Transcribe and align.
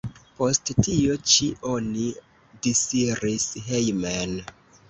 Post 0.37 0.71
tio 0.85 1.17
ĉi 1.33 1.49
oni 1.73 2.07
disiris 2.69 3.49
hejmen. 3.69 4.39